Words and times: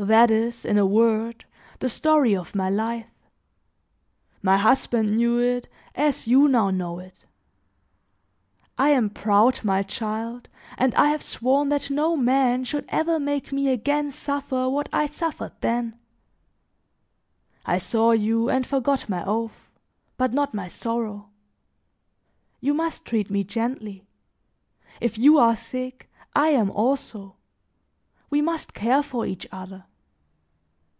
"That 0.00 0.30
is, 0.30 0.64
in 0.64 0.78
a 0.78 0.86
word, 0.86 1.44
the 1.80 1.88
story 1.88 2.36
of 2.36 2.54
my 2.54 2.70
life; 2.70 3.08
my 4.42 4.56
husband 4.56 5.16
knew 5.16 5.40
it 5.42 5.66
as 5.92 6.28
you 6.28 6.46
now 6.46 6.70
know 6.70 7.00
it. 7.00 7.24
I 8.78 8.90
am 8.90 9.10
proud, 9.10 9.64
my 9.64 9.82
child, 9.82 10.46
and 10.76 10.94
I 10.94 11.08
have 11.08 11.24
sworn 11.24 11.68
that 11.70 11.90
no 11.90 12.14
man 12.16 12.62
should 12.62 12.84
ever 12.90 13.18
make 13.18 13.50
me 13.50 13.70
again 13.70 14.12
suffer 14.12 14.68
what 14.68 14.88
I 14.92 15.06
suffered 15.06 15.54
then. 15.62 15.98
I 17.66 17.78
saw 17.78 18.12
you 18.12 18.48
and 18.48 18.64
forgot 18.64 19.08
my 19.08 19.24
oath, 19.24 19.68
but 20.16 20.32
not 20.32 20.54
my 20.54 20.68
sorrow. 20.68 21.28
You 22.60 22.72
must 22.72 23.04
treat 23.04 23.30
me 23.30 23.42
gently; 23.42 24.06
if 25.00 25.18
you 25.18 25.38
are 25.40 25.56
sick, 25.56 26.08
I 26.36 26.50
am 26.50 26.70
also; 26.70 27.34
we 28.30 28.42
must 28.42 28.74
care 28.74 29.02
for 29.02 29.24
each 29.26 29.48
other. 29.50 29.86